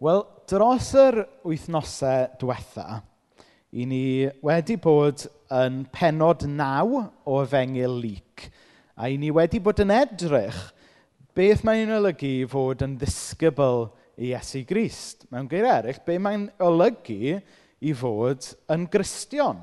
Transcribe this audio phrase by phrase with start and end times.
[0.00, 3.02] Wel, dros yr wythnosau diwetha,
[3.76, 8.46] i ni wedi bod yn penod naw o efengil lyc,
[8.96, 10.56] a i ni wedi bod yn edrych
[11.36, 15.28] beth mae'n olygu i fod yn ddisgybl i Iesu Grist.
[15.28, 17.36] Mewn geir eraill, be mae'n olygu
[17.84, 19.60] i fod yn gristion.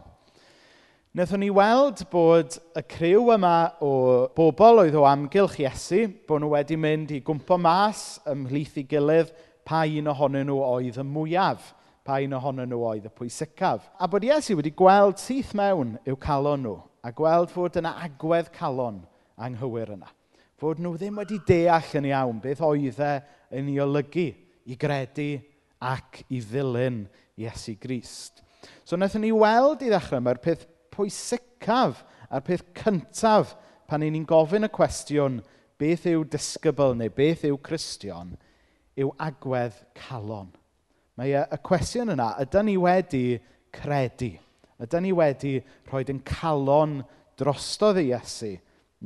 [1.18, 3.92] Wnaethon ni weld bod y criw yma o
[4.38, 9.34] bobl oedd o amgylch Iesu, bod nhw wedi mynd i gwmpo mas ymhlith i gilydd
[9.68, 11.74] pa un ohonyn nhw oedd y mwyaf,
[12.08, 13.89] pa un ohonyn nhw oedd y pwysicaf.
[14.00, 18.54] A bod Iesu wedi gweld syth mewn i'w calon nhw, a gweld fod yna agwedd
[18.56, 19.02] calon
[19.36, 20.08] anghywir yna.
[20.58, 23.11] Fod nhw ddim wedi deall yn iawn beth oedd e
[23.60, 24.30] yn ei olygu
[24.68, 25.30] i gredu
[25.84, 27.04] ac i ddilyn
[27.38, 28.42] Iesu Grist.
[28.88, 33.53] So wnaethon ni weld i ddechrau mae'r peth pwysicaf a'r peth cyntaf
[33.88, 35.42] pan ni'n gofyn y cwestiwn
[35.78, 38.38] beth yw disgybl neu beth yw Cristion–
[38.97, 40.50] yw agwedd calon.
[41.17, 43.23] Mae y, y cwestiwn yna, ydy ni wedi
[43.73, 44.33] credu?
[44.81, 45.53] Ydy ni wedi
[45.89, 46.99] rhoi yn calon
[47.39, 48.55] drostodd i Iesu?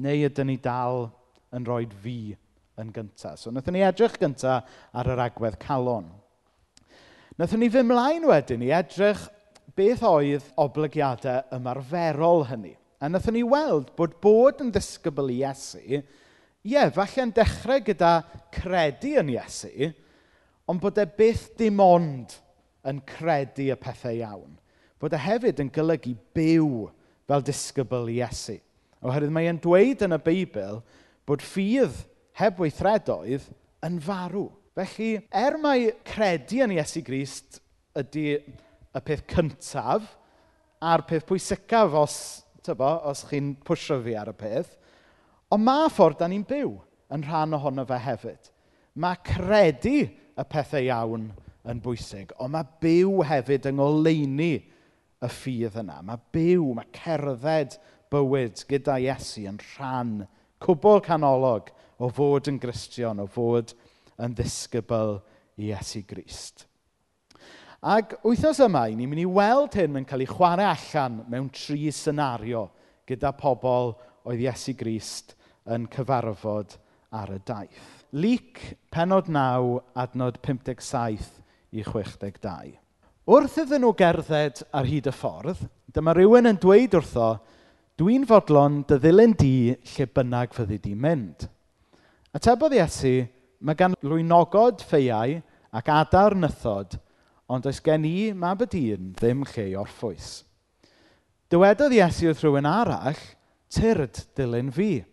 [0.01, 1.09] Neu ydyn ni dal
[1.55, 2.33] yn rhoi fi
[2.79, 3.39] yn gyntaf?
[3.39, 6.09] So, wnaethon ni edrych gyntaf ar yr agwedd calon.
[7.38, 9.27] Wnaethon ni fy mlaen wedyn i edrych
[9.75, 12.75] beth oedd oblygiadau ymarferol hynny.
[12.99, 16.01] A wnaethon ni weld bod bod yn ddisgybl i Iesu
[16.67, 18.13] ie, falle'n dechrau gyda
[18.53, 19.91] credu yn Iesu,
[20.69, 22.37] ond bod e byth dim ond
[22.87, 24.57] yn credu y pethau iawn.
[25.01, 26.87] Bod e hefyd yn golygu byw
[27.29, 28.59] fel disgybl Iesu.
[29.01, 30.81] Oherwydd mae e'n dweud yn y Beibl
[31.25, 32.03] bod ffydd
[32.37, 33.47] heb weithredoedd
[33.85, 34.49] yn farw.
[34.77, 37.59] Felly, er mai credu yn Iesu Grist
[37.97, 40.05] ydy y peth cyntaf
[40.81, 42.15] a'r peth pwysicaf os,
[42.65, 44.71] tybo, os chi'n pwysio fi ar y peth,
[45.52, 46.71] Ond mae ffordd da ni'n byw
[47.11, 48.52] yn rhan ohono fe hefyd.
[49.03, 51.25] Ma' credu y pethau iawn
[51.67, 54.53] yn bwysig, ond ma' byw hefyd yng ngoleuni
[55.22, 55.99] y ffydd yna.
[56.07, 57.75] Ma' byw, ma' cerdded
[58.11, 60.22] bywyd gyda Iesu yn rhan
[60.63, 63.75] cwbl canolog o fod yn gristion, o fod
[64.22, 65.18] yn ddisgybl
[65.59, 66.66] i Iesu Grist.
[67.81, 71.51] Ac wythnos yma, i ni'n mynd i weld hyn yn cael ei chwarae allan mewn
[71.51, 72.69] tri senario
[73.09, 75.35] gyda pobl oedd Iesu Grist
[75.69, 76.77] yn cyfarfod
[77.11, 78.05] ar y daith.
[78.11, 78.61] Lyc
[78.91, 81.41] penod 9, adnod 57
[81.72, 82.77] i 62.
[83.31, 85.59] Wrth iddyn nhw gerdded ar hyd y ffordd,
[85.94, 87.35] dyma rhywun yn dweud wrtho,
[88.00, 89.55] dwi'n fodlon dy ddilyn di
[89.94, 91.45] lle bynnag fyddi di mynd.
[92.33, 93.27] A tebodd Iesu,
[93.61, 95.38] mae gan lwynogod ffeiau
[95.71, 96.97] ac adar nythod,
[97.51, 100.41] ond oes gen i mab y dyn ddim lle i orffwys.
[101.51, 103.19] Dywedodd Iesu wrth rhywun arall,
[103.71, 105.03] tyrd dilyn fi.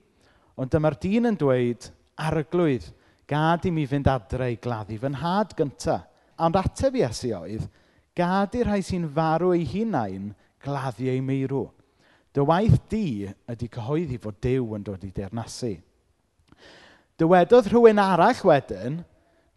[0.58, 1.84] Ond dyma'r dyn yn dweud,
[2.18, 2.88] arglwydd,
[3.30, 6.00] gad i mi fynd adre i gladdu fy nhad gynta.
[6.42, 7.68] Ond ateb Iesu oedd,
[8.18, 10.32] gad i rhai sy'n farw eu hunain
[10.64, 11.68] gladdu eu meirw.
[12.34, 15.76] Dy waith di ydy cyhoeddi fod Dyw yn dod i deyrnasu.
[17.18, 18.98] Dywedodd rhywun arall wedyn,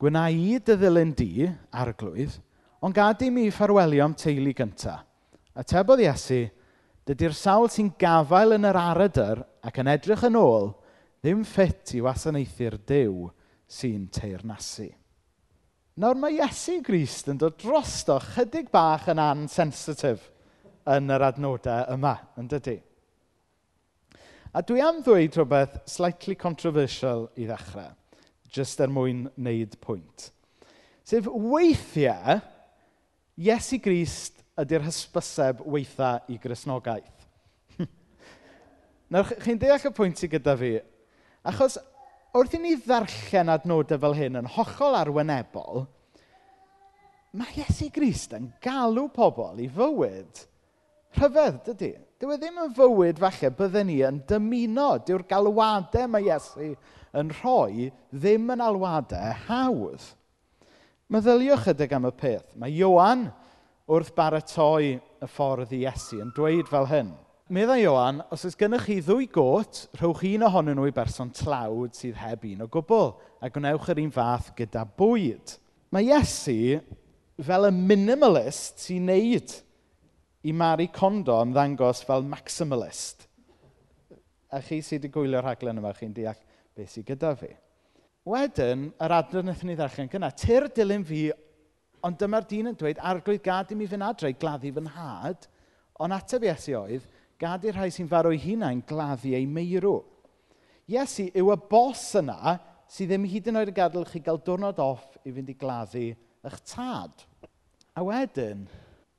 [0.01, 2.37] gwna i dy ddilyn di, arglwydd,
[2.81, 4.99] ond gad i mi ffarwelio am teulu gynta.
[5.53, 6.43] A tebodd Iesu,
[7.09, 10.71] dydy'r sawl sy'n gafael yn yr arydr ac yn edrych yn ôl
[11.21, 13.27] ddim ffit i wasanaethu'r Dyw
[13.69, 14.87] sy'n teirnasu.
[16.01, 20.23] Nawr mae Iesu Grist yn dod drosto chydig bach yn ansensitif
[20.89, 22.79] yn yr adnodau yma, yn dydy.
[24.57, 27.93] A dwi am ddweud rhywbeth slightly controversial i ddechrau,
[28.49, 30.31] just er mwyn wneud pwynt.
[31.05, 32.41] Sef weithiau,
[33.37, 37.27] Iesu Grist ydy'r hysbyseb weitha i grisnogaeth.
[39.13, 40.79] Nawr, chi'n deall y pwynt i gyda fi
[41.47, 41.79] Achos,
[42.37, 45.85] wrth i ni ddarllen adnodau fel hyn yn hollol arwynebol,
[47.37, 50.45] mae Iesu Grist yn galw pobl i fywyd
[51.17, 51.91] rhyfedd, dydy.
[52.21, 54.89] Dyw e ddim yn fywyd falle bydden ni yn dymuno.
[55.05, 56.71] Dyw'r galwadau mae Iesu
[57.17, 60.05] yn rhoi ddim yn alwadau hawdd.
[61.11, 62.53] Meddyliwch ydyg am y peth.
[62.55, 63.27] Mae Iwan
[63.91, 67.11] wrth baratoi y ffordd i Iesu yn dweud fel hyn
[67.51, 71.97] meddai Ioan, os oes gennych chi ddwy got, rhowch un ohonyn nhw i berson tlawd
[71.97, 73.11] sydd heb un o gwbl,
[73.43, 75.57] a gwnewch yr un fath gyda bwyd.
[75.91, 76.79] Mae Iesu
[77.43, 79.55] fel y minimalist sy'n neud
[80.47, 83.27] i Mari Condo ymddangos fel maximalist.
[84.51, 86.39] A chi sydd wedi gwylio'r rhaglen yma, chi'n deall
[86.77, 87.51] beth sydd gyda fi.
[88.31, 91.25] Wedyn, yr adnod wnaethon ni ddechrau'n gyna, tyr dilyn fi,
[92.07, 95.49] ond dyma'r dyn yn dweud, arglwydd gad i mi fynd adre i gladdu fy nhad,
[96.01, 97.10] ond ateb Iesu oedd,
[97.41, 99.95] Gad i'r rhai sy'n farw eu hunain gladdu eu meirw.
[100.91, 102.57] Iesu yw y bos yna
[102.91, 106.03] sydd ddim hyd yn oed yn gadael chi gael diwrnod off i fynd i gladdu
[106.11, 107.25] eich tad.
[107.97, 108.67] A wedyn,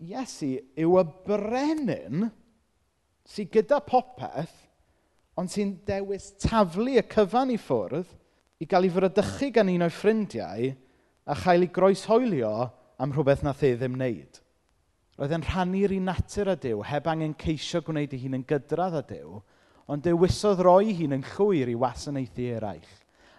[0.02, 2.28] Iesu yw y brenin
[3.28, 4.54] sydd gyda popeth,
[5.38, 8.10] ond sy'n dewis taflu y cyfan i ffwrdd
[8.62, 10.70] i gael ei fyrydychu gan un o'i ffrindiau
[11.24, 12.52] a chael ei groeshoelio
[13.02, 14.41] am rhywbeth nath e ddim wneud
[15.22, 18.96] oedd yn rhannu'r un natur â Dyw, heb angen ceisio gwneud ei hun yn gydradd
[18.98, 19.36] â Dyw,
[19.86, 22.88] ond dewisodd roi hun yn llwyr i wasanaethu eraill.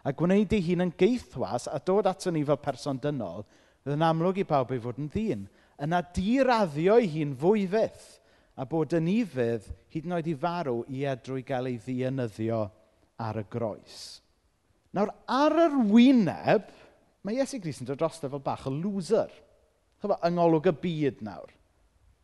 [0.07, 3.43] A gwneud ei hun yn geithwas a dod ato ni fel person dynol,
[3.83, 5.41] oedd yn amlwg i bawb ei fod yn ddyn,
[5.83, 8.05] yna diraddio ei hun fwy fydd,
[8.55, 12.61] a bod yn ifydd hyd yn oed i farw i edrwy gael ei ddienyddio
[13.23, 13.97] ar y groes.
[14.95, 16.71] Nawr, ar yr wyneb,
[17.25, 19.31] mae Iesu Gris yn dod drosto fel bach o loser.
[19.99, 21.51] Chyfa, yng ngolwg y byd nawr.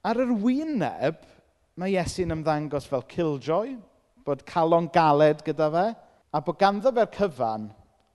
[0.07, 1.24] Ar yr wyneb,
[1.80, 3.74] mae Iesu'n ymddangos fel killjoy,
[4.24, 5.88] bod calon galed gyda fe,
[6.31, 7.68] a bod ganddo fe'r cyfan,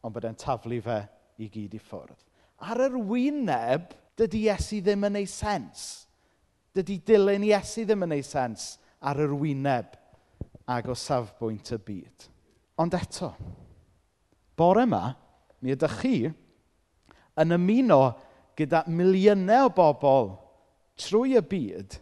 [0.05, 1.03] ond bod e'n taflu fe
[1.43, 2.21] i gyd i ffwrdd.
[2.65, 6.07] Ar yr wyneb, dydy Iesu ddim yn ei sens.
[6.75, 9.99] Dydy dilyn Iesu ddim yn ei sens ar yr wyneb
[10.71, 12.29] ag o safbwynt y byd.
[12.81, 13.35] Ond eto,
[14.57, 15.03] bore yma,
[15.61, 16.15] mi ydych chi
[17.43, 18.01] yn ymuno
[18.57, 20.33] gyda miliynau o bobl
[21.01, 21.99] trwy y byd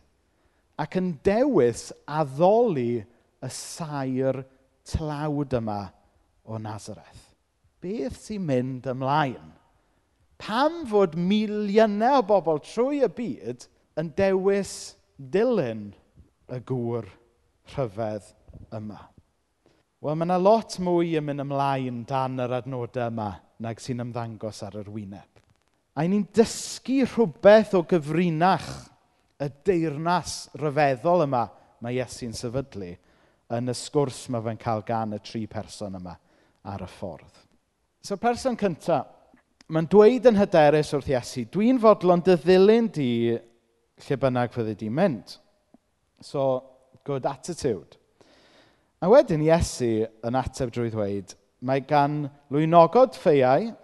[0.82, 4.42] ac yn dewis addoli y sair
[4.88, 5.80] tlawd yma
[6.44, 7.28] o Nazareth.
[7.82, 9.52] Beth sy'n mynd ymlaen?
[10.42, 13.66] Pam fod miliynau o bobl trwy y byd
[14.00, 14.74] yn dewis
[15.16, 15.90] dilyn
[16.50, 17.08] y gŵr
[17.74, 18.32] rhyfedd
[18.74, 19.00] yma?
[20.02, 23.28] Wel, mae yna lot mwy yn mynd ymlaen dan yr adnodau yma
[23.62, 25.31] nag sy'n ymddangos ar yr wyneb.
[25.92, 28.68] A ni'n dysgu rhywbeth o gyfrinach
[29.42, 31.42] y deyrnas rhyfeddol yma
[31.84, 32.94] mae Iesu'n sefydlu
[33.52, 36.14] yn y sgwrs mae fe'n cael gan y tri person yma
[36.72, 37.42] ar y ffordd.
[38.02, 39.10] So, person cyntaf,
[39.68, 44.88] mae'n dweud yn hyderus wrth Iesu, dwi'n fodlon dy ddilyn di lle bynnag fyddi di
[44.90, 45.36] mynd.
[46.24, 46.62] So,
[47.04, 48.00] good attitude.
[49.02, 53.74] A wedyn Iesu yn ateb drwy ddweud, mae gan lwynogod ffeiau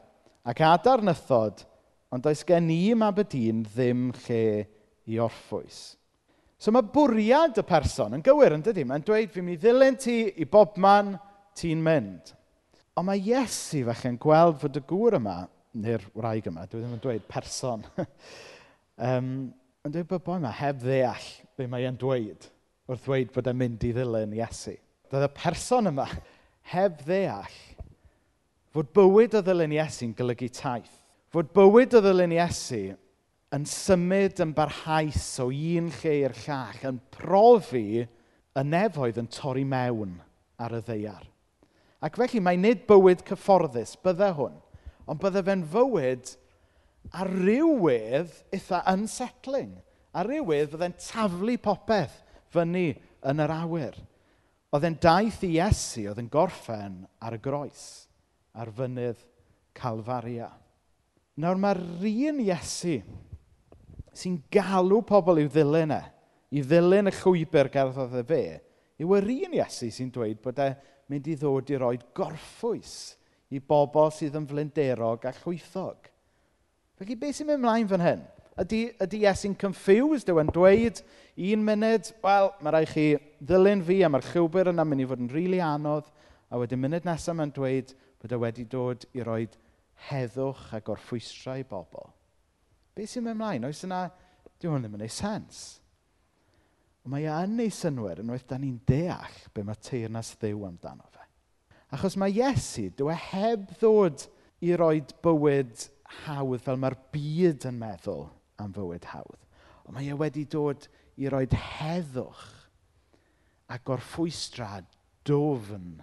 [0.48, 1.67] ac adarnythod
[2.14, 4.42] Ond does gen i ym Aberdeen ddim lle
[5.08, 5.98] i orffwys.
[6.58, 8.82] So mae bwriad y person yn gywir, yn dydy?
[8.88, 11.12] Mae'n dweud, fi'n mynd i ddilyn ti i bob man
[11.58, 12.32] ti'n mynd.
[12.98, 15.36] Ond mae Iesu felly yn gweld fod y gŵr yma,
[15.78, 17.84] neu'r wraig yma, dwi e ddim yn dweud person,
[19.08, 19.30] um,
[19.86, 21.28] yn dweud bod boi yma heb ddeall
[21.58, 22.48] be mae e'n dweud
[22.88, 24.74] wrth dweud bod e'n mynd i ddilyn Iesu.
[25.12, 26.08] Doedd y person yma
[26.74, 27.60] heb ddeall
[28.74, 30.96] fod bywyd o ddilyn Iesu'n golygu taith
[31.28, 32.82] Fod bywyd o ddilyn Iesu
[33.52, 39.64] yn symud yn barhaus o un lle i'r llall, yn profi y nefoedd yn torri
[39.68, 40.14] mewn
[40.60, 41.26] ar y ddeiar.
[42.04, 44.56] Ac felly mae nid bywyd cyfforddus, bydde hwn,
[45.08, 46.32] ond bydde fe'n fywyd
[47.12, 49.76] a rywydd eitha unsettling.
[50.18, 52.14] a rywydd bydde'n taflu popeth
[52.54, 52.94] fyny
[53.28, 53.96] yn yr awyr.
[54.72, 58.08] Oedd e'n daith i Iesu oedd yn gorffen ar y groes,
[58.56, 59.20] ar fynydd
[59.76, 60.48] Calfaria.
[61.38, 62.96] Nawr mae'r un Iesu
[64.18, 66.00] sy'n galw pobl i'w ddilyn e,
[66.58, 68.40] i ddilyn y llwybr gerddodd e fe,
[68.98, 70.72] yw yr un Iesu sy'n dweud bod e
[71.12, 72.96] mynd i ddod i roi gorffwys
[73.54, 76.10] i bobl sydd yn flinderog a llwythog.
[76.98, 78.26] Felly, beth sy'n mynd ymlaen fan hyn?
[78.58, 81.04] Ydy, ydy Iesu'n confused yw yn dweud,
[81.52, 83.06] un munud, wel, mae rai chi
[83.38, 86.10] ddilyn fi a mae'r llwybr yna mynd i fod yn rili really anodd,
[86.50, 89.44] a wedyn munud nesaf mae'n dweud bod e wedi dod i roi
[90.08, 92.12] heddwch a gorffwystrau bobl.
[92.94, 93.66] Beth sy'n mynd ymlaen?
[93.68, 94.06] Oes yna,
[94.58, 95.60] diw hwn ddim yn ei sens.
[97.08, 101.24] Mae e yn ei synwyr unwaith da ni'n deall be mae teirnas ddew amdano fe.
[101.96, 104.26] Achos mae Iesu, dyw e heb ddod
[104.60, 105.86] i roi bywyd
[106.24, 108.26] hawdd fel mae'r byd yn meddwl
[108.60, 109.40] am fywyd hawdd.
[109.86, 110.84] Ond mae e wedi dod
[111.16, 112.44] i roi heddwch
[113.72, 114.82] a gorffwystra
[115.28, 115.98] dofn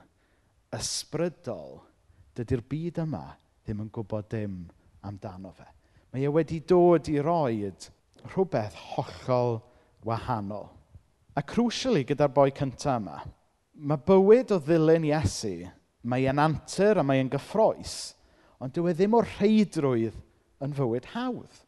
[0.75, 1.79] ysbrydol
[2.37, 3.25] dydy'r byd yma
[3.65, 4.57] ddim yn gwybod dim
[5.05, 5.65] amdano fe.
[6.13, 7.87] Mae e wedi dod i roed
[8.29, 9.57] rhywbeth hollol
[10.05, 10.69] wahanol.
[11.35, 13.17] A crucially gyda'r boi cyntaf yma,
[13.75, 15.57] mae bywyd o ddilyn Iesu,
[16.05, 18.13] mae e'n antur a mae e'n gyffroes,
[18.61, 20.15] ond dyw e ddim o reidrwydd
[20.63, 21.61] yn fywyd hawdd.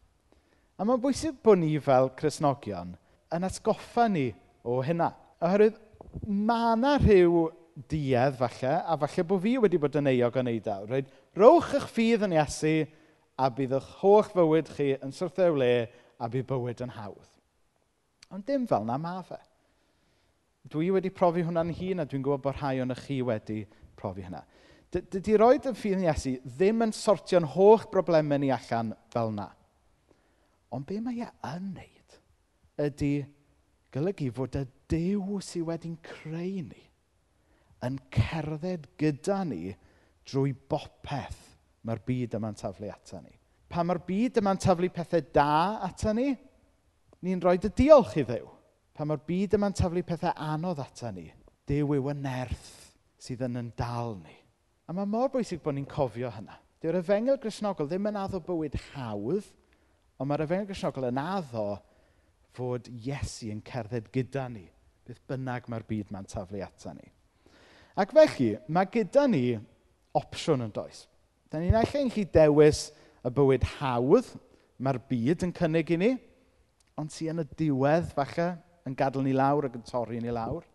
[0.78, 2.94] A mae'n bwysig bod ni fel Cresnogion
[3.34, 4.30] yn atgoffa ni
[4.64, 5.10] o hynna.
[5.42, 5.82] Oherwydd
[6.24, 7.48] mae yna rhyw
[7.90, 11.02] duedd falle, a falle bod fi wedi bod yn euog yn neud awr,
[11.38, 12.76] Rowch eich ffydd yn Iesu
[13.38, 15.72] a bydd eich holl fywyd chi yn syrthio le
[16.18, 17.30] a bydd bywyd yn hawdd.
[18.34, 19.38] Ond dim fel na ma fe.
[20.68, 23.62] Dwi wedi profi hwnna'n hun a dwi'n gwybod bod rhai o'n chi wedi
[24.00, 24.42] profi hynna.
[24.92, 29.52] Dydy roed yn ffydd yn Iesu ddim yn sortio'n holl broblemau ni allan fel na.
[30.74, 32.18] Ond be mae e yn wneud
[32.88, 33.14] ydy
[33.94, 36.84] golygu fod y Dyw sydd wedi'n creu ni
[37.84, 39.76] yn cerdded gyda ni
[40.28, 41.44] drwy bopeth
[41.88, 43.34] mae'r byd yma'n taflu ato ni.
[43.72, 45.50] Pa mae'r byd yma'n taflu pethau da
[45.88, 46.32] ato ni,
[47.24, 48.48] ni'n rhoi dy diolch i ddew.
[48.96, 51.30] Pa mae'r byd yma'n taflu pethau anodd ato ni,
[51.68, 52.68] Dyw yw y nerth
[53.20, 54.36] sydd yn yn dal ni.
[54.88, 56.56] A mae mor bwysig bod ni'n cofio hynna.
[56.80, 59.50] Dyw'r efengel grisnogol ddim yn addo bywyd hawdd,
[60.16, 61.66] ond mae'r efengel grisnogol yn addo
[62.56, 64.64] fod Iesu yn cerdded gyda ni,
[65.04, 67.12] beth bynnag mae'r byd mae'n taflu ata ni.
[68.00, 69.44] Ac felly, mae gyda ni
[70.18, 71.06] opsiwn yn does.
[71.52, 72.90] Da ni'n eich yn chi dewis
[73.26, 74.34] y bywyd hawdd
[74.84, 76.12] mae'r byd yn cynnig i ni,
[76.98, 78.50] ond sy'n yn y diwedd falle
[78.88, 80.66] yn gadael ni lawr ac yn torri ni lawr,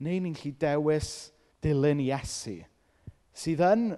[0.00, 1.30] neu ni'n chi dewis
[1.62, 2.60] dilyn Iesu,
[3.36, 3.90] sydd yn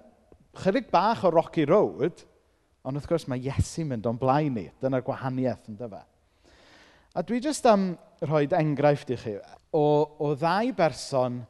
[0.63, 2.25] chydig bach o Rocky Road,
[2.83, 4.65] ond wrth gwrs mae Iesu'n mynd o'n blaen ni.
[4.81, 6.03] Dyna'r gwahaniaeth yn dyfa.
[7.13, 7.93] A dwi jyst am
[8.25, 9.83] rhoi enghraifft i chi o,
[10.19, 11.41] o ddau berson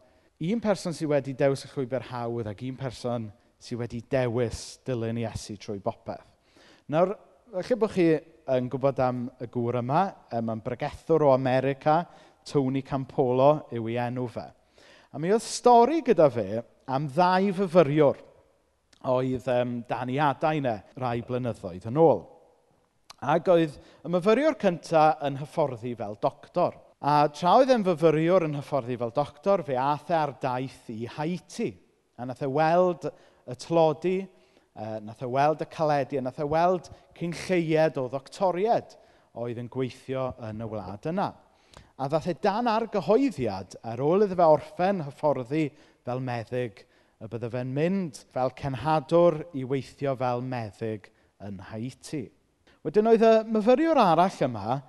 [0.44, 3.30] un person sydd wedi dewis y llwybr hawdd ac un person
[3.64, 6.26] sydd wedi dewis dilyn Iesu trwy bopeth.
[6.92, 7.14] Nawr,
[7.54, 8.08] felly bod chi
[8.52, 10.02] yn gwybod am y gŵr yma,
[10.34, 12.02] mae'n bregethwr o America,
[12.44, 14.50] Tony Campolo yw ei enw fe.
[15.16, 16.60] A mi oedd stori gyda fe
[16.92, 18.20] am ddau fyfyriwr
[19.14, 22.26] oedd um, daniadau yna rai blynyddoedd yn ôl.
[23.24, 28.54] Ac oedd y myfyriwr cyntaf yn hyfforddi fel doctor– A tra oedd e'n fyfyriwr yn
[28.56, 31.74] hyfforddi fel doctor, fe ath e ar daith i Haiti.
[32.16, 33.10] A nath e weld
[33.44, 38.96] y tlodi, uh, nath e weld y caledu, a nath e weld cynlleied o ddoctoried
[39.36, 41.26] oedd yn gweithio yn y wlad yna.
[42.00, 45.66] A ddath e dan ar gyhoeddiad ar ôl iddo fe orffen hyfforddi
[46.08, 46.86] fel meddyg
[47.20, 51.12] y bydde fe'n mynd fel cenhadwr i weithio fel meddyg
[51.44, 52.24] yn Haiti.
[52.88, 54.80] Wedyn oedd y myfyriwr arall yma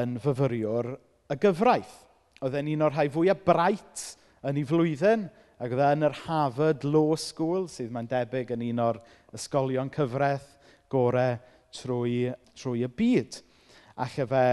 [0.00, 0.94] yn fyfyriwr
[1.30, 1.92] y gyfraith.
[2.40, 4.04] Oedd e'n un o'r rhai fwyaf brait
[4.48, 5.26] yn ei flwyddyn,
[5.60, 9.00] ac oedd e'n yr Harvard Law School, sydd mae'n debyg yn un o'r
[9.36, 10.48] ysgolion cyfraith
[10.90, 11.36] gorau
[11.76, 13.40] trwy, trwy y byd.
[14.00, 14.44] Ac efe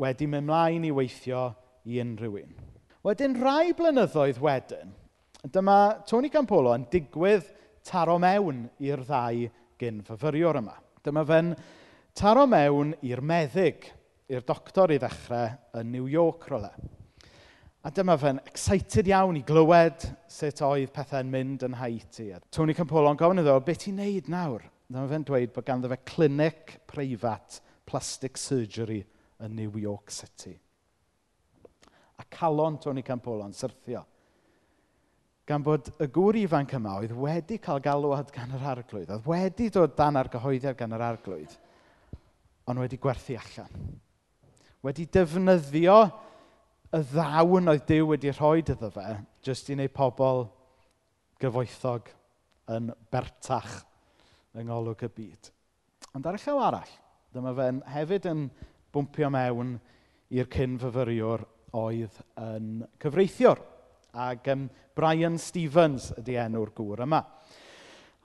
[0.00, 1.48] wedi mynd mlaen i weithio
[1.88, 2.58] i unrhyw un.
[3.06, 4.92] Wedyn rai blynyddoedd wedyn,
[5.48, 7.48] dyma Tony Campolo yn digwydd
[7.88, 9.46] taro mewn i'r ddau
[9.80, 10.76] gyn fyfyriwr yma.
[11.00, 11.54] Dyma fe'n
[12.12, 13.88] taro mewn i'r meddyg
[14.30, 16.70] i'r doctor i ddechrau yn New York rola.
[17.82, 22.28] A dyma fe'n excited iawn i glywed sut oedd pethau'n mynd yn Haiti.
[22.36, 24.66] A Tony Campolo'n gofyn iddo, beth ti'n neud nawr?
[24.86, 27.58] Dyma fe'n dweud bod ganddo fe clinic preifat
[27.88, 29.00] plastic surgery
[29.42, 30.52] yn New York City.
[32.20, 34.04] A calon Tony Campolo'n syrthio.
[35.48, 39.72] Gan bod y gŵr ifanc yma oedd wedi cael galwad gan yr arglwydd, oedd wedi
[39.74, 41.56] dod dan ar gyhoeddiad gan yr arglwydd,
[42.70, 43.98] ond wedi gwerthu allan
[44.86, 45.98] wedi defnyddio
[46.90, 49.06] y ddawn oedd Dyw wedi rhoi iddo fe
[49.46, 50.46] jyst i wneud pobl
[51.40, 52.08] gyfoethog
[52.74, 53.80] yn bertach
[54.56, 55.50] yng ngolwg y byd.
[56.16, 56.92] Ond ar y llaw arall,
[57.34, 58.46] dyma fe'n hefyd yn
[58.94, 59.76] bwmpio mewn
[60.34, 61.44] i'r cyn-fyfyriwr
[61.78, 63.60] oedd yn cyfreithiwr.
[64.10, 64.66] Ac um,
[64.98, 67.20] Brian Stevens ydy enw'r gŵr yma.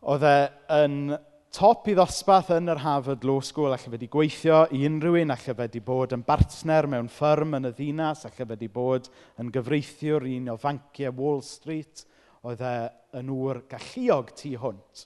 [0.09, 0.37] Oedd e
[0.79, 1.13] yn
[1.55, 5.29] top i ddosbarth yn yr Harvard Law School, allai fe wedi gweithio i unrhyw un,
[5.31, 9.07] allai fe wedi bod yn bartner mewn ffyrm yn y ddinas, allai fe wedi bod
[9.39, 12.03] yn gyfreithiwr un o fanciau Wall Street,
[12.43, 12.73] oedd e
[13.21, 15.05] yn ŵr galluog tu hwnt.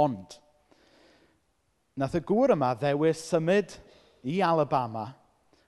[0.00, 0.38] Ond,
[2.00, 3.74] nath y gŵr yma ddewis symud
[4.32, 5.04] i Alabama,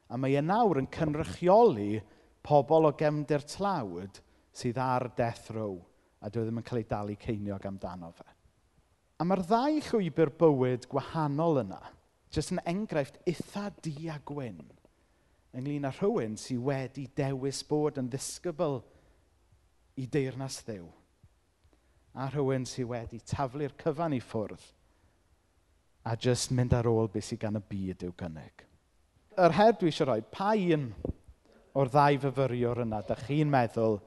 [0.08, 1.98] a mae e nawr yn cynrychioli
[2.44, 5.76] pobl o gefndir tlawd sydd ar death row,
[6.24, 8.33] a dwi e ddim yn cael ei dalu ceiniog amdano fe.
[9.14, 11.78] A mae'r ddau llwybr bywyd gwahanol yna
[12.34, 14.58] jyst yn enghraifft eitha di a gwyn
[15.54, 18.80] ynglyn â rhywun sydd wedi dewis bod yn ddisgybl
[20.02, 20.88] i deyrnas ddew,
[22.18, 24.66] a rhywun sydd wedi taflu'r cyfan i ffwrdd
[26.10, 28.66] a jyst mynd ar ôl beth sydd gan y byd i'w gynnig.
[29.40, 30.90] Yr her dwi eisiau rhoi, pa un
[31.78, 34.00] o'r ddau fyfyriwr yna da chi'n meddwl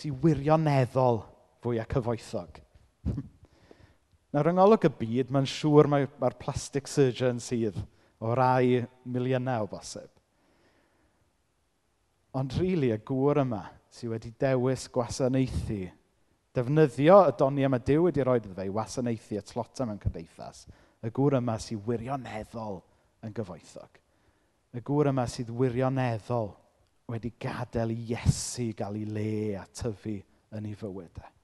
[0.00, 1.20] sy'n wirioneddol
[1.62, 2.62] fwyaf cyfoethog?
[4.28, 7.78] Nawr, yng ngolwg y byd, mae'n siŵr mae'r mae plastic surgeon sydd
[8.20, 10.10] o rai miliynau o bosib.
[12.36, 15.78] Ond rili, really, y gŵr yma sydd wedi dewis gwasanaethu,
[16.54, 20.66] defnyddio y doni yma Dyw wedi rhoi iddo fe i wasanaethu y tlota mewn cymdeithas,
[21.00, 22.82] y gŵr yma sydd wirioneddol
[23.24, 23.96] yn gyfoethog.
[24.76, 26.52] Y gŵr yma sydd wirioneddol
[27.08, 30.18] wedi gadael i Iesu gael ei le a tyfu
[30.52, 31.37] yn ei fywydau.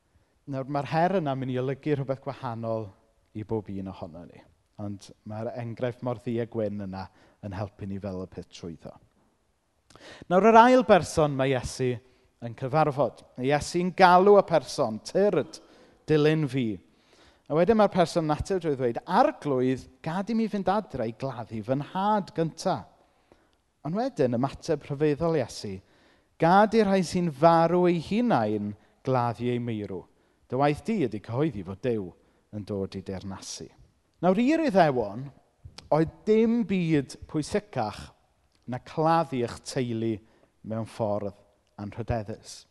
[0.44, 2.90] Nawr, mae'r her yna'n mynd i olygu rhywbeth gwahanol
[3.32, 4.42] i bob un ohono ni.
[4.84, 7.06] Ond mae'r enghraifft mor ddi a gwyn yna
[7.46, 8.92] yn helpu ni fel y peth trwyddo.
[10.28, 11.94] Nawr, yr ail berson mae Iesu
[12.44, 13.24] yn cyfarfod.
[13.40, 15.62] Iesu'n galw y person, tyrd,
[16.08, 16.68] dilyn fi.
[17.48, 21.64] A wedyn mae'r person natur drwy ddweud, arglwydd, gad i mi fynd adre i gladdu
[21.64, 22.90] fy nhad gyntaf.
[23.84, 25.78] Ond wedyn ymateb rhyfeddol Iesu,
[26.40, 28.74] gad i'r rhai sy'n farw eu hunain
[29.04, 30.04] gladdu eu meirw.
[30.50, 32.10] Dy waith di ydy cyhoeddi fod Duw
[32.54, 33.66] yn dod i dernasu.
[34.22, 35.26] Nawr, i'r iddewon,
[35.94, 38.00] oedd dim byd pwysicach
[38.70, 40.14] na claddu eich teulu
[40.64, 41.36] mewn ffordd
[41.80, 42.62] anrhydeddus.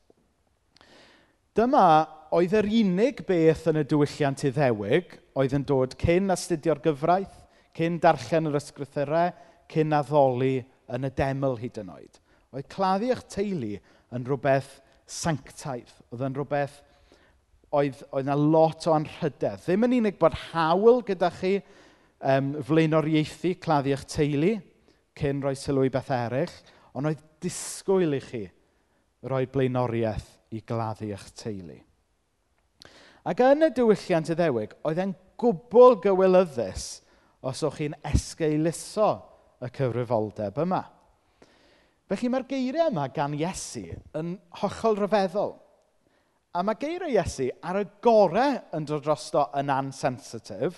[1.53, 1.85] Dyma
[2.33, 7.35] oedd yr unig beth yn y diwylliant iddewig oedd yn dod cyn astudio'r gyfraith,
[7.77, 9.33] cyn darllen yr ysgrythurau,
[9.69, 10.55] cyn addoli
[10.93, 12.17] yn y deml hyd yn oed.
[12.53, 13.75] Oedd claddu eich teulu
[14.13, 16.81] yn rhywbeth sanctaidd, oedd yn rhywbeth
[17.73, 19.63] oedd, oedd yna lot o anrhydedd.
[19.65, 24.53] Ddim yn unig bod hawl gyda chi um, flaenoriaethu claddu eich teulu
[25.17, 26.53] cyn rhoi sylw i beth eraill,
[26.93, 28.43] ond oedd disgwyl i chi
[29.29, 31.79] roi blaenoriaeth i gladdu eich teulu.
[33.23, 36.87] Ac yn y diwylliant iddewig, oedd e'n gwbl gywilyddus
[37.43, 39.13] os o'ch chi'n esgeuluso
[39.63, 40.81] y cyfrifoldeb yma.
[42.11, 43.85] Felly mae'r geiriau yma gan Iesu
[44.19, 45.53] yn hollol rhyfeddol.
[46.53, 50.75] A mae geiriau Iesu ar y gorau yn dod drosto yn ansensitif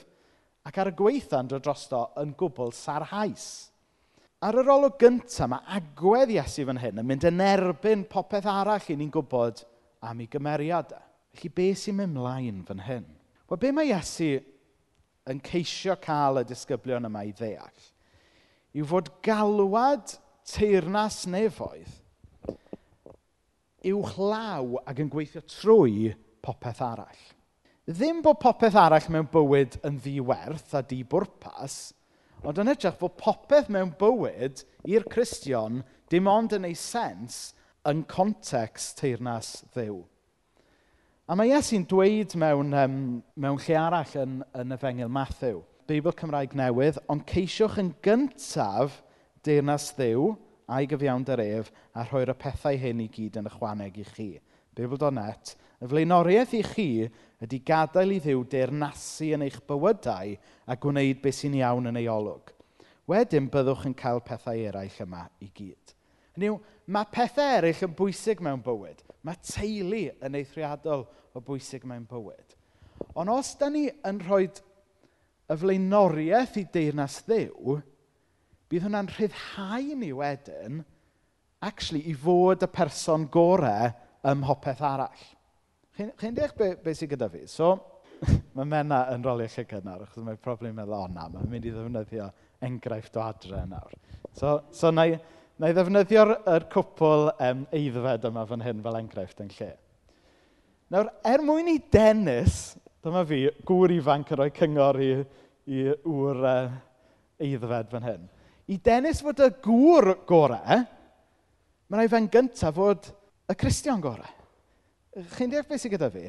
[0.70, 3.48] ac ar y gweitha yn dod drosto yn gwbl sarhaus.
[4.39, 8.88] Ar yr olwg gyntaf mae agwedd Iesu fan hyn yn mynd yn erbyn popeth arall
[8.88, 9.65] i ni'n gwybod
[10.08, 11.03] am ei gymeriadau.
[11.36, 13.12] Felly be sy'n mynd mlaen fan hyn?
[13.50, 14.32] Wel, be mae Iesu
[15.27, 17.91] yn ceisio cael y disgyblion yma i ddeall
[18.75, 20.15] yw fod galwad
[20.48, 22.00] teirnas nefoedd
[23.91, 26.13] uwchlaw ac yn gweithio trwy
[26.45, 27.21] popeth arall.
[27.85, 31.93] Ddim bod popeth arall mewn bywyd yn ddiwerth a di bwrpas,
[32.45, 37.53] ond yn hytrach bod popeth mewn bywyd i'r Cristion dim ond yn ei sens
[37.85, 40.01] yn context teirnas ddew.
[41.29, 42.98] A mae Iesu'n dweud mewn, um,
[43.33, 49.00] mewn lle arall yn, yn Efengil Matthew, Beibl Cymraeg Newydd, ond ceisiwch yn gyntaf
[49.45, 50.33] deyrnas ddew
[50.67, 54.29] a'i gyfiawnder ef a rhoi'r y pethau hyn i gyd yn ychwaneg i chi.
[54.75, 56.89] Bibl.net, y flaenoriaeth i chi
[57.45, 62.09] ydy gadael i ddiw deyrnasu yn eich bywydau a gwneud beth sy'n iawn yn ei
[62.11, 62.51] olwg.
[63.09, 65.93] Wedyn byddwch yn cael pethau eraill yma i gyd.
[66.35, 66.59] Hynny yw,
[66.91, 69.03] mae pethau eraill yn bwysig mewn bywyd.
[69.25, 72.55] Mae teulu yn eithriadol o bwysig mewn bywyd.
[73.15, 77.77] Ond os da ni yn rhoi y flaenoriaeth i deyrnas ddiw,
[78.71, 80.83] bydd hwnna'n rhyddhau ni wedyn,
[81.65, 83.91] actually, i fod y person gorau
[84.25, 85.27] ym mhopeth arall.
[85.95, 87.45] Chi'n chi deall beth be sy'n gyda fi?
[87.49, 87.75] So,
[88.57, 91.73] mae mena yn rolio lle cynnar, achos mae'n problem meddwl, o na, mae'n mynd i
[91.75, 92.27] ddefnyddio
[92.65, 93.95] enghraifft o adre nawr.
[94.35, 95.15] So, so na i,
[95.61, 99.71] na i ddefnyddio'r er cwpl um, eiddfed yma fan hyn fel enghraifft yn lle.
[100.93, 102.75] Nawr, er mwyn i Dennis,
[103.05, 105.11] dyma fi, gŵr ifanc yn rhoi cyngor i,
[105.71, 106.79] i wr uh,
[107.41, 108.31] eiddfed fan hyn.
[108.71, 110.85] I dengys fod y gŵr gorau,
[111.85, 113.11] mae'n rhaid fe'n gyntaf fod
[113.51, 114.31] y Cristion gorau.
[115.35, 116.25] Chi'n deall beth sydd gyda fi?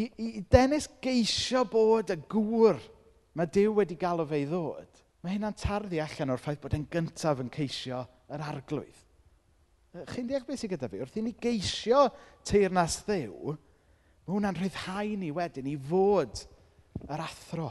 [0.00, 2.80] I, i dengys geisio bod y gŵr
[3.36, 6.88] mae Dyw wedi galw fe i ddod, mae hynna'n tarddu allan o'r ffaith bod e'n
[6.90, 8.00] gyntaf yn ceisio
[8.32, 9.04] yr arglwydd.
[10.14, 11.02] Chi'n deall beth sydd gyda fi?
[11.02, 12.06] Wrth i ni geisio
[12.46, 13.54] teirnas ddew,
[14.24, 16.44] mae hwnna'n rhyddhau ni wedyn i fod
[17.04, 17.68] yr athro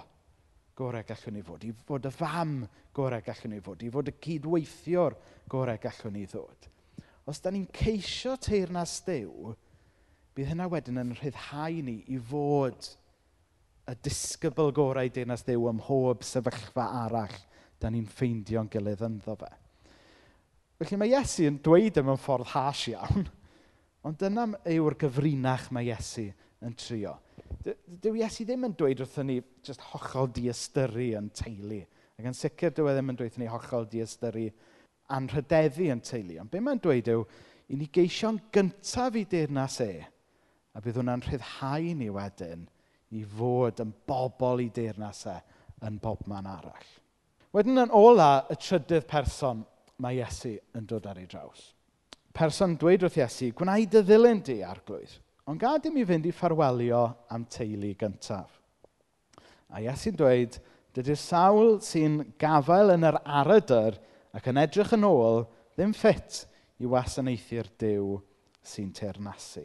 [0.80, 2.62] gorau gallwn ni fod, i fod y fam
[2.96, 5.18] gorau gallwn ni fod, i fod y cydweithiwr
[5.52, 6.70] gorau gallwn ni ddod.
[7.30, 9.54] Os da ni'n ceisio teirnas dew,
[10.36, 12.88] bydd hynna wedyn yn rhyddhau ni i fod
[13.90, 17.38] y disgybl gorau deyrnas Dyw ym mhob sefyllfa arall
[17.82, 19.50] da ni'n ffeindio'n gilydd ynddo fe.
[20.80, 23.26] Felly mae Iesu yn dweud e yma'n ffordd hash iawn,
[24.08, 26.30] ond dyna yw'r gyfrinach mae Iesu
[26.64, 27.18] yn trio–
[28.04, 31.82] dyw Iesu ddim yn dweud wrthyn ni just hollol diastyru yn teulu.
[32.20, 34.48] Ac yn sicr dyw e ddim yn dweud wrthyn ni hollol diastyru
[35.16, 36.40] anrhydeddu yn teulu.
[36.42, 37.24] Ond be mae'n dweud yw,
[37.70, 39.94] i ni geisio'n gyntaf i deyrnas e,
[40.74, 42.66] a bydd hwnna'n rhyddhau ni wedyn
[43.18, 45.38] i fod yn bobl i deyrnas e
[45.86, 46.90] yn bobman arall.
[47.56, 49.64] Wedyn yn ola, y trydydd person
[50.04, 51.72] mae Iesu yn dod ar ei draws.
[52.36, 55.18] Person dweud wrth Iesu, gwna y ddilyn di arglwydd.
[55.50, 57.02] Ond gad i mi fynd i ffarwelio
[57.34, 58.52] am teulu gyntaf.
[59.74, 60.58] A Iesu'n dweud,
[60.94, 63.96] dydy'r sawl sy'n gafael yn yr arydr
[64.38, 65.42] ac yn edrych yn ôl
[65.74, 66.44] ddim ffit
[66.78, 68.12] i wasanaethu'r Dyw
[68.62, 69.64] sy'n teirnasu.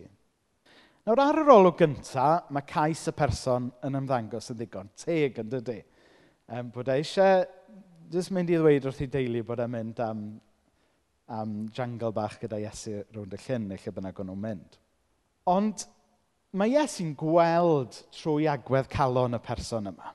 [1.05, 5.51] Nawr ar yr olwg gyntaf, mae cais y person yn ymddangos yn ddigon teg yn
[5.53, 5.83] dydy.
[6.49, 7.45] Um, bod e eisiau
[8.15, 10.25] jyst mynd i ddweud wrth i deulu bod e'n mynd am,
[11.29, 14.81] am jangle bach gyda Iesu rownd y llyn neu lle bynnag o'n nhw'n mynd.
[15.51, 15.85] Ond
[16.57, 20.15] mae Iesu'n gweld trwy agwedd calon y person yma.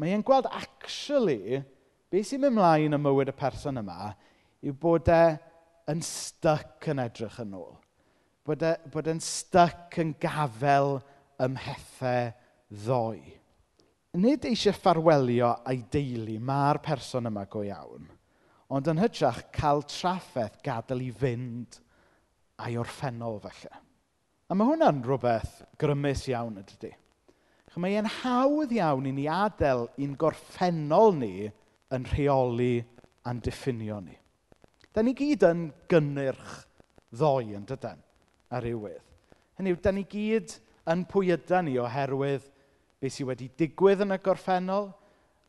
[0.00, 1.60] Mae e'n gweld actually
[2.12, 4.12] beth sy'n mynd mlaen y mywyd y person yma
[4.64, 5.24] yw bod e
[5.92, 7.76] yn styc yn edrych yn ôl.
[8.46, 10.96] Bod e, bod e'n styc yn gafel
[11.42, 12.32] ymhethau
[12.72, 13.20] ddoi.
[14.22, 18.08] Nid eisiau ffarwelio a'i deulu, mae'r person yma go iawn.
[18.72, 21.80] Ond yn hytrach, cael traffaeth gadael i fynd
[22.60, 23.72] a'i orffennol felly.
[24.52, 26.90] A mae hwnna'n rhywbeth grymus iawn ydy.
[27.80, 31.46] Mae e'n hawdd iawn i ni adael i'n gorffennol ni
[31.96, 32.82] yn rheoli
[33.24, 34.12] a'n diffinio ni.
[34.92, 36.58] Da ni gyd yn gynnyrch
[37.16, 38.02] ddoi yn dydyn
[38.52, 39.00] ar rywydd.
[39.56, 40.52] Hynny yw, da ni gyd
[40.92, 42.44] yn pwy yda ni oherwydd
[43.00, 44.90] beth sydd wedi digwydd yn y gorffennol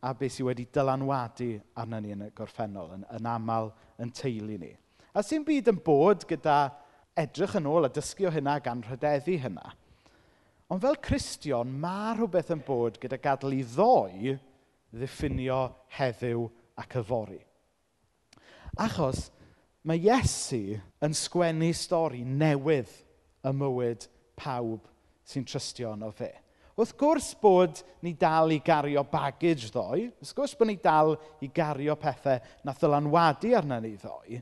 [0.00, 1.50] a beth sydd wedi dylanwadu
[1.82, 3.68] arna ni yn y gorffennol, yn, yn aml
[4.00, 4.72] yn teulu ni.
[5.12, 6.56] A sy'n byd yn bod gyda
[7.18, 9.72] edrych yn ôl a dysgu o hynna gan rhydeddu hynna.
[10.72, 14.36] Ond fel Cristion, mae rhywbeth yn bod gyda gadael i ddoi
[14.94, 15.60] ddiffinio
[15.98, 16.46] heddiw
[16.80, 17.40] ac yfori.
[18.80, 19.28] Achos
[19.86, 22.90] mae Iesu yn sgwennu stori newydd
[23.44, 24.08] y mywyd
[24.40, 24.88] pawb
[25.28, 26.32] sy'n trystio yno fe.
[26.74, 31.50] Wrth gwrs bod ni dal i gario baggage ddoe, wrth gwrs bod ni dal i
[31.54, 34.40] gario pethau na ddylanwadu arna ni ddoe,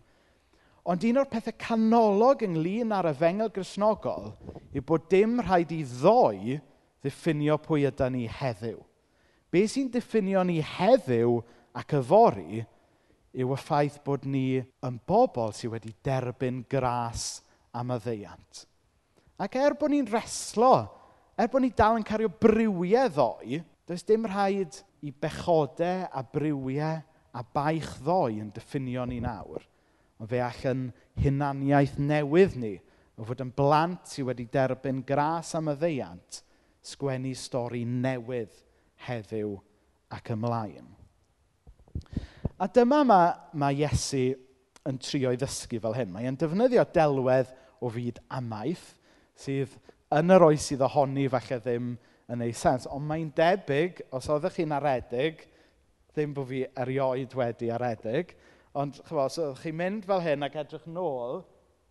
[0.83, 4.33] Ond un o'r pethau canolog ynglyn â'r efengyl grisnogol
[4.75, 6.57] yw bod dim rhaid i ddoe
[7.03, 8.81] ddiffinio pwy ydy ni heddiw.
[9.53, 11.37] Be sy'n diffinio ni heddiw
[11.79, 12.65] ac yfory
[13.33, 17.43] yw y ffaith bod ni yn bobl sydd wedi derbyn gras
[17.73, 18.67] am y ddeiant.
[19.39, 20.75] Ac er bod ni'n reslo,
[21.39, 27.03] er bod ni dal yn cario briwiau ddoi, does dim rhaid i bechodau a briwiau
[27.33, 29.63] a baich ddoi yn diffinio ni nawr.
[30.23, 30.83] Ond fe all yn
[31.19, 32.77] hunaniaeth newydd ni
[33.19, 36.39] o fod yn blant sydd wedi derbyn gras am y ddeiant,
[36.87, 38.55] sgwennu stori newydd
[39.09, 39.57] heddiw
[40.15, 40.87] ac ymlaen.
[42.63, 44.29] A dyma mae, mae Iesu
[44.87, 46.13] yn trio i ddysgu fel hyn.
[46.15, 47.51] Mae'n defnyddio delwedd
[47.83, 48.93] o fyd amaeth,
[49.35, 49.75] sydd
[50.15, 51.93] yn yr oes sydd ohoni falle ddim
[52.31, 52.87] yn ei sens.
[52.87, 55.43] Ond mae'n debyg, os oeddech chi'n aredig,
[56.15, 58.37] ddim bod fi erioed wedi aredig,
[58.73, 61.43] Ond chyfo, os oeddech chi'n mynd fel hyn ac edrych nôl,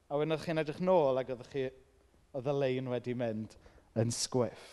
[0.10, 1.66] a wedyn oeddech chi'n edrych nôl ac oeddech chi,
[2.34, 3.54] oedd y lein wedi mynd
[4.02, 4.64] yn sgwiff.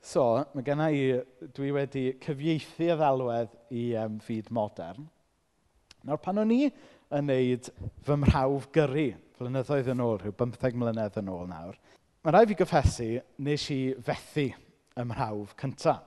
[0.00, 1.18] So, mae genna i,
[1.56, 5.10] dwi wedi cyfieithu y ddelwedd i um, fyd modern.
[6.06, 7.68] Nawr, pan o'n i yn neud
[8.06, 11.76] fy mrawf gyrru, flynyddoedd yn ôl, rhyw 15 mlynedd yn ôl nawr,
[12.22, 13.10] mae rai fi gyffesu,
[13.42, 16.06] nes i fethu y mrawf cyntaf.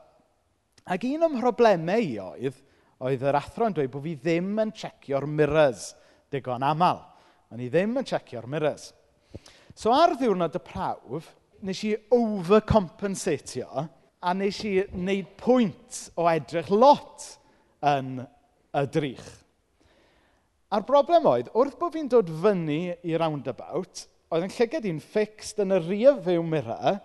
[0.84, 2.58] Ac un o'm mhroblemau i oedd,
[3.01, 5.91] oedd yr athro yn dweud bod fi ddim yn checio'r mirrors
[6.34, 7.01] digon aml.
[7.53, 8.91] O'n i ddim yn checio'r mirrors.
[9.75, 11.32] So ar ddiwrnod y prawf,
[11.63, 13.86] nes i overcompensatio
[14.23, 17.25] a nes i wneud pwynt o edrych lot
[17.84, 19.29] yn y drych.
[20.73, 25.60] A'r broblem oedd, wrth bod fi'n dod fyny i roundabout, oedd yn llygad i'n fixed
[25.62, 27.01] yn y rhif fyw mirror,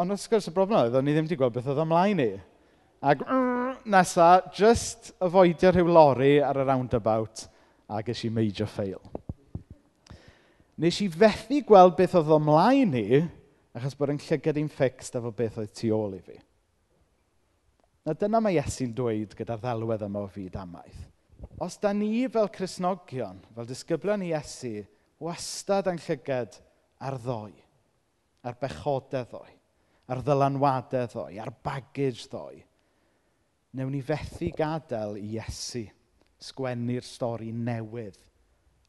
[0.00, 2.30] ond wrth gwrs y broblem oedd, o'n i ddim wedi gweld beth oedd ymlaen i.
[3.04, 7.44] Ac mm, nesa, just yfoedio rhyw lori ar y roundabout
[7.92, 9.02] a ges i major fail.
[10.80, 13.20] Nes i fethu gweld beth oedd ymlaen i,
[13.76, 16.36] achos bod yn llygad i'n ffixt efo beth oedd tu ôl i fi.
[18.06, 21.06] Na dyna mae Iesu'n dweud gyda'r ddelwedd yma o fyd amaeth.
[21.60, 24.84] Os da ni fel Cresnogion, fel disgyblion i Iesu,
[25.22, 26.58] wastad yn llygad
[27.00, 27.52] ar ddoi,
[28.44, 29.52] ar bechodau ddoi,
[30.12, 32.60] ar ddylanwadau ddoi, ar baggage ddoi,
[33.76, 35.84] newn ni fethu gadael i Iesu
[36.42, 38.18] sgwennu'r stori newydd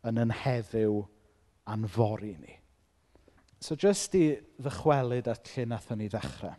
[0.08, 1.02] yn yn heddiw
[1.68, 2.56] a'n fori ni.
[3.60, 4.26] So jyst i
[4.62, 6.56] ddychwelyd at lle nathon ni ddechrau.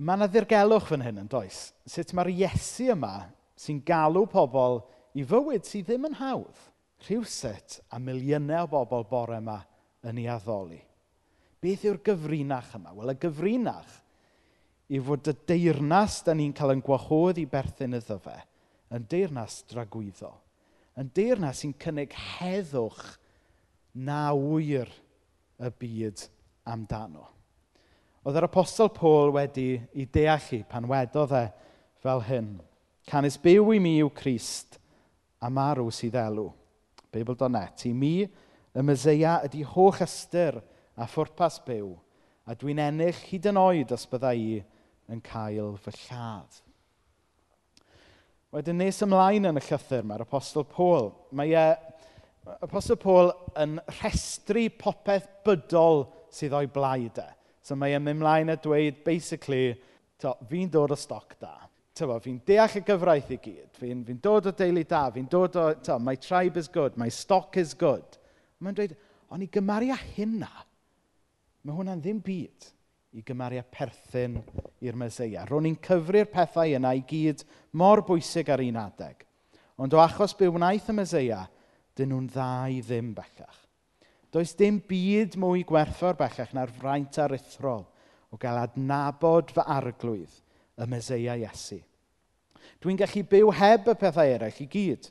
[0.00, 1.70] Mae yna ddirgelwch fan hyn yn does.
[1.84, 3.28] Sut mae'r Iesu yma
[3.60, 4.80] sy'n galw pobl
[5.14, 6.66] i fywyd sydd ddim yn hawdd.
[7.06, 9.60] Rhywset a miliynau o bobl bore yma
[10.08, 10.80] yn ei addoli.
[11.60, 12.94] Beth yw'r gyfrinach yma?
[12.96, 13.98] Wel, y gyfrinach
[14.90, 18.36] i fod y deyrnas da ni'n cael yn gwahodd i berthyn iddo fe
[18.90, 20.32] yn deyrnas dragwyddo.
[20.98, 23.04] Yn deyrnas sy'n cynnig heddwch
[23.94, 24.90] na wyr
[25.60, 26.24] y byd
[26.66, 27.28] amdano.
[28.26, 31.44] Oedd yr apostol Paul wedi ei deallu pan wedodd e
[32.02, 32.50] fel hyn.
[33.08, 34.80] Canys byw i mi yw Crist
[35.40, 36.50] a marw sydd elw.
[37.10, 37.86] Beibl.net.
[37.88, 40.60] I mi, y myseia ydy hoch ystyr
[41.00, 41.94] a phwrpas byw,
[42.46, 44.60] a dwi'n ennill hyd yn oed os bydda i
[45.10, 46.60] yn cael fy lladd.
[48.50, 51.12] Wedyn nes ymlaen yn y llythyr mae'r Apostol Paul.
[51.38, 51.66] Mae e,
[52.64, 53.30] Apostol Paul
[53.62, 57.28] yn rhestru popeth bydol sydd o'i blaid e.
[57.62, 59.76] So mae e'n mynd mlaen a dweud, basically,
[60.50, 61.54] fi'n dod o stoc da.
[62.00, 63.70] Fi'n deall y gyfraith i gyd.
[63.76, 65.04] Fi'n fi dod o deulu da.
[65.14, 66.96] Fi'n dod o, to, my tribe is good.
[66.98, 68.18] My stock is good.
[68.64, 68.96] Mae'n dweud,
[69.30, 70.50] o'n i gymaru â hynna.
[71.62, 72.70] Mae hwnna'n ddim byd
[73.16, 74.36] i gymariau perthyn
[74.84, 75.42] i'r meseia.
[75.48, 77.42] Rwy'n ni'n cyfri'r pethau yna i gyd
[77.74, 79.24] mor bwysig ar un adeg.
[79.80, 81.40] Ond o achos be wnaeth y meseia,
[81.96, 83.58] dyn nhw'n ddau ddim bellach.
[84.30, 87.82] Does dim byd mwy gwerthfawr bellach na'r fraint aruthrol
[88.30, 90.36] o gael adnabod fy arglwydd
[90.78, 91.80] y meseia Iesu.
[92.80, 95.10] Dwi'n gallu byw heb y pethau eraill i gyd,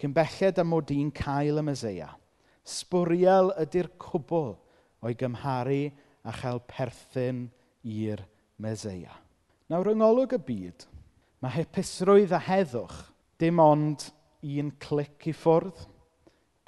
[0.00, 2.10] cyn belled am mod i'n cael y meseia.
[2.68, 4.52] Sbwriel ydy'r cwbl
[5.00, 5.88] o'i gymharu
[6.26, 7.46] a chael perthyn
[7.86, 8.22] i'r
[8.60, 9.12] Meseia.
[9.70, 10.84] Nawr, yng ngolwg y byd,
[11.40, 12.98] mae hepusrwydd a heddwch
[13.40, 14.10] dim ond
[14.44, 15.86] un clic i ffwrdd,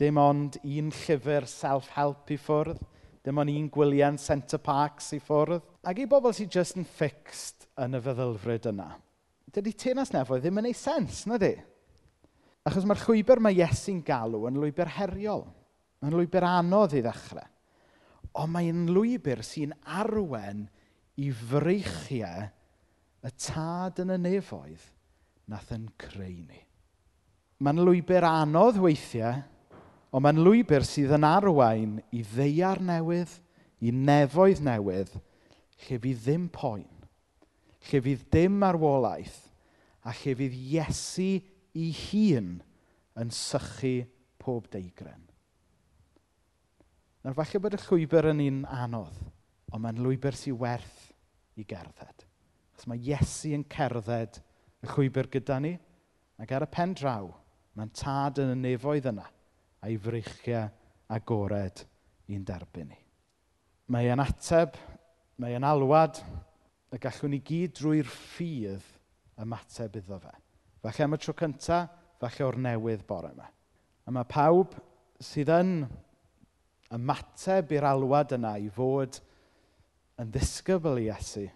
[0.00, 2.80] dim ond un llyfr self-help i ffwrdd,
[3.22, 7.68] dim ond un gwyliau Centre Parks i ffwrdd, ac i bobl sydd just yn fixed
[7.82, 8.88] yn y feddylfryd yna.
[9.52, 11.52] Dydy tenas nefoedd ddim yn ei sens, na di?
[12.66, 15.44] Achos mae'r llwybr mae Iesu'n galw yn lwybr heriol,
[16.02, 17.46] yn lwybr anodd i ddechrau
[18.38, 20.66] ond mae'n lwybr sy'n arwen
[21.20, 22.48] i freichiau
[23.22, 24.84] y tad yn y nefoedd
[25.52, 26.60] nath yn creu ni.
[27.62, 29.42] Mae'n lwybr anodd weithiau,
[30.12, 33.30] ond mae'n lwybr sydd yn arwain i ddeiar newydd,
[33.82, 35.12] i nefoedd newydd,
[35.86, 36.88] lle fydd ddim poen,
[37.88, 39.38] lle fydd dim arwolaeth,
[40.02, 41.32] a lle fydd Iesu
[41.78, 42.56] ei hun
[43.18, 44.02] yn sychu
[44.42, 45.31] pob deigren.
[47.22, 49.18] Nawr falle bod y llwybr yn un anodd,
[49.70, 51.04] ond mae'n lwybr sy'n werth
[51.54, 52.24] i gerdded.
[52.74, 54.40] Os mae Iesu yn cerdded
[54.82, 55.76] y llwybr gyda ni,
[56.42, 57.28] ac ar y pen draw,
[57.78, 59.28] mae'n tad yn y nefoedd yna
[59.86, 60.66] a'i freichiau
[61.14, 61.84] agored
[62.32, 62.98] i'n derbyn ni.
[63.92, 64.74] Mae e'n ateb,
[65.38, 66.18] mae e'n alwad,
[66.92, 68.86] y gallwn ni gyd drwy'r ffydd
[69.42, 70.32] ymateb iddo fe.
[70.82, 73.46] Falle am y tro cyntaf, falle o'r newydd bore yma.
[74.06, 74.74] A mae pawb
[75.22, 75.76] sydd yn
[76.92, 79.18] ymateb i'r alwad yna i fod
[80.20, 81.46] yn ddisgybl i Iesu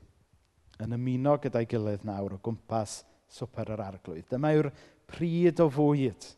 [0.82, 4.28] yn ymuno gyda'i gilydd nawr o gwmpas swper yr arglwydd.
[4.30, 4.70] Dyma yw'r
[5.10, 6.28] pryd o fwyd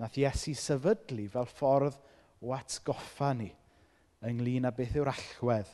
[0.00, 1.98] nath Iesu sefydlu fel ffordd
[2.44, 3.50] o atgoffa ni
[4.24, 5.72] ynglyn â beth yw'r allwedd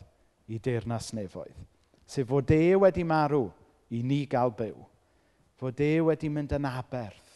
[0.50, 1.58] i deyrnas nefoedd.
[2.10, 3.46] Sef fod e wedi marw
[3.94, 4.78] i ni gael byw.
[5.60, 7.30] Fod e wedi mynd yn aberth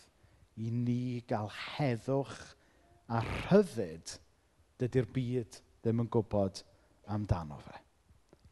[0.59, 2.41] i ni gael heddwch
[3.11, 4.17] a rhyddid
[4.83, 6.63] Dydy'r byd ddim yn gwybod
[7.15, 7.79] amdano fe.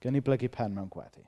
[0.02, 1.24] Gen i blygu pen mewn gweddi.